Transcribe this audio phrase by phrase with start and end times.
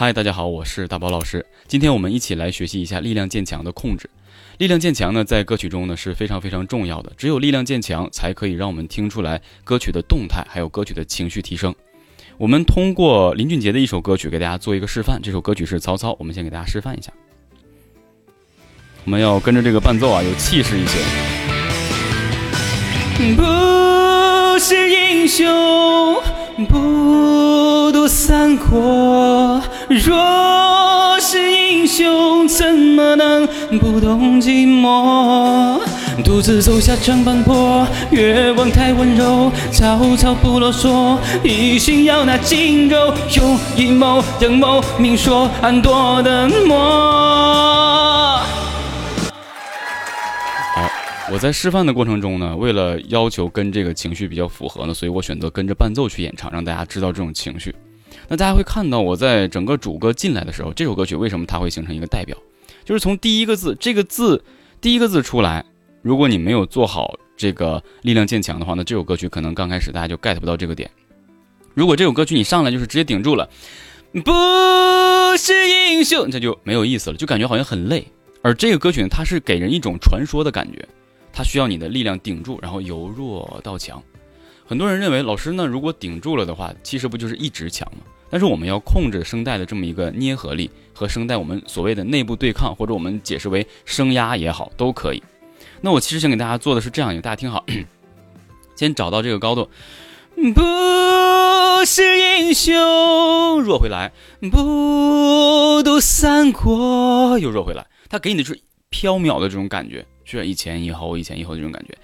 [0.00, 1.44] 嗨，大家好，我是大宝老师。
[1.66, 4.08] 今天我们一起来学习一下力量渐强的控制。
[4.58, 7.10] 力量渐强呢，在歌曲中呢是非常非常重要的。
[7.16, 11.74] 只有力量渐强，才可以让我们听出来歌曲的动态，还有歌曲的情绪提升。
[12.36, 15.20] 我们通过林俊杰的一首歌曲给大家做一个示范。
[15.20, 17.12] 这首歌曲是曹操，我们先给大家示范一下。
[19.04, 21.00] 我们要跟着这个伴奏啊，有气势一些。
[23.34, 26.22] 不是英雄，
[26.68, 29.07] 不读三国。
[30.04, 33.46] 若是英雄，怎么能
[33.78, 35.80] 不懂寂寞？
[36.24, 48.36] 独自走下长坂坡，月光太温柔，曹操不啰嗦，一心要拿荆州，用阴谋阳谋，明说暗夺的魔。
[50.74, 50.90] 好，
[51.32, 57.74] 我在示范的过程中呢，为了要求跟这个情绪比较符合呢，所以我选择跟着伴奏去演唱，让大家知道这种情绪。
[58.28, 62.36] 那大家会看到，我在整个主歌进来的时候，这首歌曲为什么它会形成一个代表？
[62.84, 64.42] 就是从第一个字，这个字
[64.80, 65.64] 第一个字出来，
[66.02, 70.90] 如果你没有做好这个力量渐强的话，那这首歌曲可能刚开始大家就 get 不到这个点。
[71.74, 73.48] 如果这首歌曲你上来就是直接顶住了，
[74.24, 78.06] 不是英雄，这就没有意思了，就感觉好像很累。
[78.42, 80.86] 而这个歌曲呢，它是给人一种传说的感觉，
[81.32, 84.02] 它需要你的力量顶住，然后由弱到强。
[84.68, 88.00] 很多人认为，老师呢，如果顶住了的话，其实不就是一直强吗？
[88.28, 95.22] 但是我们要控制声带的这么一个捏合力和声带，我们所谓的内部对抗，或者我们解释为声压也好，都可以。
[95.80, 97.64] 那我其实想给大家做的是这样一个，大家听好，
[98.76, 99.70] 先找到这个高度，
[100.54, 100.62] 不
[101.86, 102.74] 是英雄，
[103.62, 104.12] 弱回来，
[104.52, 108.60] 不读三国，又弱回来，他给你的是
[108.90, 111.96] 飘渺的这种感觉，是一前一后，一前一后这种感觉。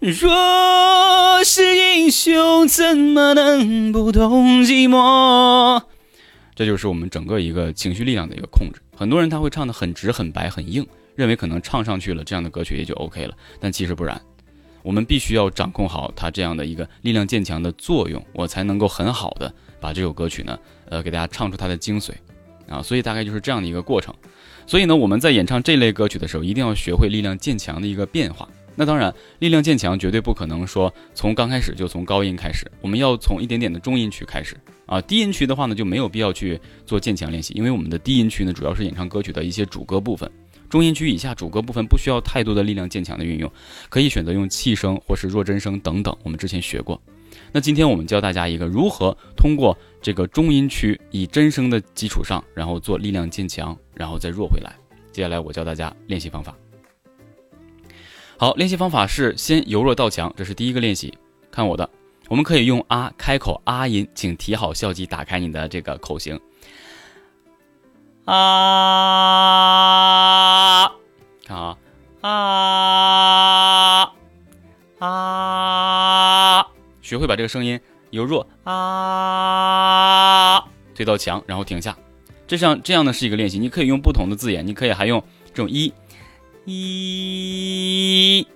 [0.00, 1.42] 若
[2.22, 5.82] 就，怎么能不懂寂寞？
[6.54, 8.78] 这就是我们整个一个情绪力量的一个控制。
[8.94, 14.20] 很多人他会唱的很直、很白、很硬，认为可能唱上去了这样的歌曲也就 OK 了，但其实不然。
[14.82, 19.50] 我们必须要掌控好它这样的一个力量渐强的作用，我才能够很好的
[19.80, 20.58] 把这首歌曲呢，
[20.90, 22.10] 呃，给大家唱出它的精髓
[22.68, 22.82] 啊。
[22.82, 24.14] 所以大概就是这样的一个过程。
[24.66, 28.46] 所以呢，我们在演唱这类歌曲的时候，一定要学会力量渐强的一个变化。
[28.80, 34.98] 那当然，力量渐强绝对不可能说从刚开始就从高音开始，我们要从一点点的中音区开始啊。
[35.02, 40.30] 低音区的话呢，就没有必要去做渐强练习，因为我们的低音区呢，主要是演唱歌曲的一些主歌部分。
[40.70, 43.52] 中音区以下主歌部分不需要太多的力量渐强的运用，
[43.90, 46.16] 可以选择用气声或是弱真声等等。
[46.22, 46.98] 我们之前学过。
[47.52, 54.72] 那今天我们教大家一个如何通过这个中音区以真声的基础上，然后做力量渐强，然后再弱回来。
[55.12, 56.56] 接下来我教大家练习方法。
[58.40, 61.12] 好，练习方法是先由弱到强，这是第一个练习。
[61.50, 61.86] 看我的，
[62.26, 66.40] 我们可以用啊开口啊音，请提好笑肌，打开你的这个口型。
[68.24, 68.40] 啊，
[71.46, 71.76] 看啊
[72.22, 74.10] 啊
[75.00, 76.66] 啊，
[77.02, 77.78] 学会把这个声音
[78.08, 78.74] 由弱啊
[80.94, 81.94] 推到强，然后停下。
[82.46, 85.22] 这像这样的是一个练习，你可以用不同的字眼，你可以还用
[85.52, 85.92] 这种一
[86.64, 88.46] 一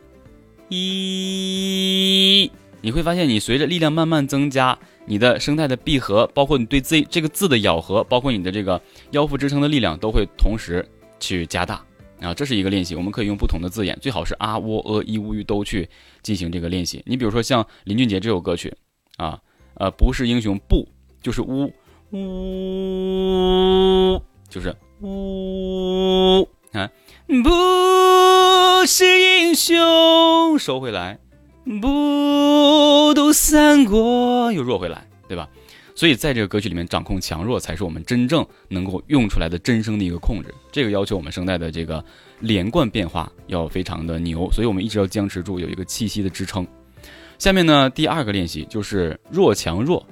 [0.68, 2.50] 一，
[2.80, 4.78] 你会发现你随着力量慢慢增加。
[5.06, 10.82] 你的声带的闭合，包括你对这这个字的咬合，包括你的这个腰腹支撑的力量，都会同时
[11.20, 11.84] 去加大
[12.22, 12.32] 啊。
[12.32, 15.86] 这是一个练习，我们可以用不同的字眼，最好是啊、喔、呃、一、乌、鱼都去
[16.22, 17.02] 进行这个练习。
[17.04, 18.74] 你比如说像林俊杰这首歌曲
[19.18, 19.38] 啊，
[19.74, 20.88] 呃，不是英雄，不
[21.20, 21.70] 就是呜
[22.12, 22.18] 呜，
[24.48, 26.90] 就是呜啊，
[27.26, 31.18] 不是英雄，收回来。
[31.80, 35.48] 不读三国又弱回来，对吧？
[35.94, 40.52] 所以在这个歌曲里面，掌控强弱才是我们真正能够用出来的真声的一个控制。
[40.70, 42.04] 这个要求我们声带的这个
[42.40, 46.66] 连贯变化要非常的牛，所以我们一直要僵持住，有一个气息的支撑。
[47.38, 50.06] 下面呢，第二个练习就是弱强弱。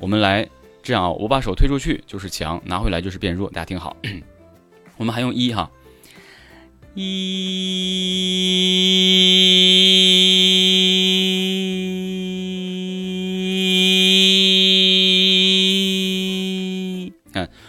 [0.00, 0.48] 我们来
[0.82, 3.48] 这样，我把手推出去就是强，拿回来就是变弱。
[3.50, 3.96] 大家听好，
[4.96, 5.70] 我们还用一哈
[6.96, 7.36] 一。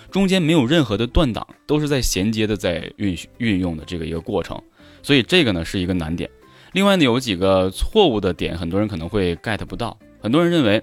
[0.10, 4.60] 中间没有任何的断档，都是在衔接的，在运运用的这个一个过程，
[5.04, 6.28] 所以这个呢是一个难点。
[6.72, 9.96] 另外呢有几个错误的点，很多人可能会 get 不到。
[10.20, 10.82] 很多人认为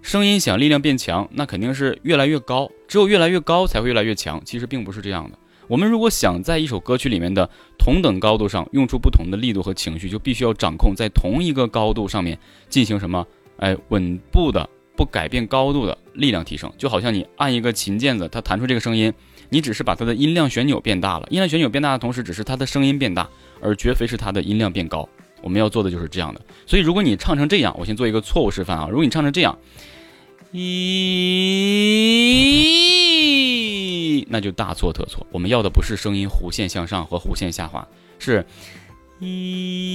[0.00, 4.40] 声音响，力量变强，那肯定是越来越高，只有越来越高才会越来越强。
[4.44, 5.38] 其实并不是这样的。
[5.68, 7.48] 我们如果想在一首歌曲里面的
[7.78, 12.38] 同等高度上用出不同的力度和情绪，就必须要掌控在同一个高度上面
[12.68, 13.26] 进行什么？
[13.58, 15.96] 哎，稳步的，不改变高度的。
[16.14, 16.70] 力量提升。
[16.76, 19.10] 就好像你按一个琴键子，它弹出这个声音，
[19.48, 23.26] 你只是把它的音量旋钮变大了，音量旋钮变大的同时，只是它的声音变大，
[23.62, 25.08] 而绝非是它的音量变高。
[25.40, 26.40] 我们要做的就是这样的。
[26.66, 28.88] 所以如果你唱成这样，我先做一个错误示范啊。
[28.90, 29.58] 如果你唱成这样，
[30.52, 30.60] 一
[34.28, 35.26] 那就大错特错。
[35.30, 37.86] 我们要的不是声音弧线向上和弧线下滑，
[38.18, 38.44] 是
[39.20, 39.92] 一。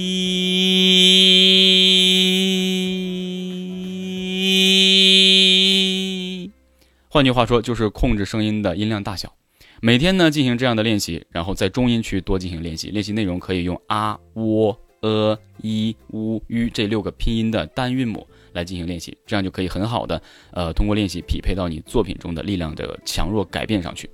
[7.10, 9.34] 换句话说，就是控制声音的音量大小。
[9.80, 12.90] 每天呢进行这样的练习，然后在中音区多进行练习。
[12.90, 18.26] 练习内容可以用啊、喔、呃、一、乌、吁这六个拼音的单韵母。
[18.52, 20.20] 来进行练习，这样就可以很好的，
[20.52, 24.08] 呃，通过练习匹配到你作品中的力量的强弱改变上去。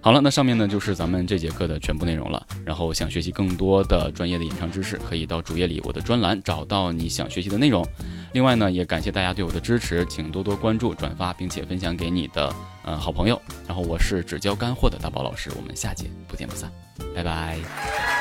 [0.00, 2.46] 好了，那上面呢就是咱们这节课的全部内容了。
[2.64, 7.84] 然后想学习更多的专业的演唱知识，可以到主页里我的专栏找到你想学习的内容。
[8.32, 12.54] 另外呢，也感谢大家对我的支持，请多多关注、转发，并且分享给你的
[12.84, 13.42] 呃好朋友。
[13.66, 16.70] 然后我是只教干货的大宝老师，我们下节不见不散，
[17.12, 18.17] 拜拜。